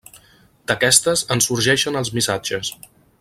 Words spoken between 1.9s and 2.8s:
els missatges.